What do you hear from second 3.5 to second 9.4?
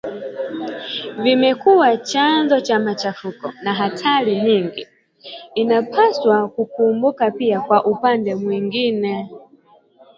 na hatari nyingi, inapaswa kukumbuka pia kwa upande mwingine